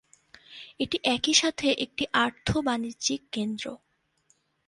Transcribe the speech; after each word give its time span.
এটি 0.79 0.97
একই 1.05 1.33
সাথে 1.33 1.67
একটি 1.75 2.03
আর্থ-বাণিজ্যিক 2.15 3.21
কেন্দ্র। 3.31 3.65